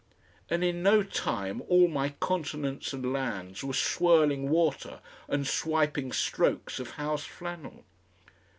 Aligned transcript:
And 0.49 0.63
in 0.63 0.81
no 0.81 1.03
time 1.03 1.61
all 1.67 1.87
my 1.87 2.09
continents 2.19 2.91
and 2.91 3.13
lands 3.13 3.63
were 3.63 3.71
swirling 3.75 4.49
water 4.49 4.99
and 5.27 5.45
swiping 5.45 6.11
strokes 6.11 6.79
of 6.79 6.89
house 6.97 7.25
flannel. 7.25 7.85